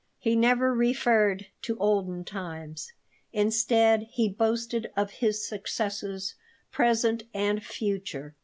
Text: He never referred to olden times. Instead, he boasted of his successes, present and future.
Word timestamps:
He 0.17 0.35
never 0.35 0.73
referred 0.73 1.45
to 1.61 1.77
olden 1.77 2.23
times. 2.23 2.91
Instead, 3.33 4.07
he 4.09 4.27
boasted 4.27 4.89
of 4.97 5.11
his 5.11 5.47
successes, 5.47 6.33
present 6.71 7.25
and 7.35 7.63
future. 7.63 8.33